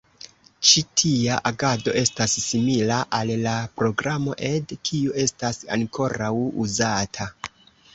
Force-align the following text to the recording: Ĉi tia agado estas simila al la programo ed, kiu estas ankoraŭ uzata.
Ĉi 0.69 0.81
tia 1.01 1.35
agado 1.49 1.93
estas 2.01 2.33
simila 2.47 2.99
al 3.19 3.35
la 3.45 3.55
programo 3.79 4.37
ed, 4.53 4.77
kiu 4.91 5.17
estas 5.29 5.65
ankoraŭ 5.81 6.37
uzata. 6.69 7.35